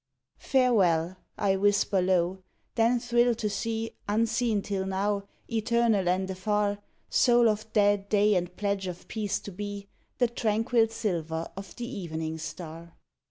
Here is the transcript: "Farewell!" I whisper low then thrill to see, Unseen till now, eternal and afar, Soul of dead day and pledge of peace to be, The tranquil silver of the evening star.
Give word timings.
"Farewell!" 0.51 1.15
I 1.37 1.55
whisper 1.57 2.01
low 2.01 2.39
then 2.73 2.99
thrill 2.99 3.35
to 3.35 3.47
see, 3.47 3.91
Unseen 4.09 4.63
till 4.63 4.87
now, 4.87 5.27
eternal 5.47 6.09
and 6.09 6.27
afar, 6.27 6.79
Soul 7.07 7.47
of 7.47 7.71
dead 7.73 8.09
day 8.09 8.33
and 8.33 8.57
pledge 8.57 8.87
of 8.87 9.07
peace 9.07 9.39
to 9.41 9.51
be, 9.51 9.89
The 10.17 10.27
tranquil 10.27 10.87
silver 10.87 11.49
of 11.55 11.75
the 11.75 11.85
evening 11.85 12.39
star. 12.39 12.95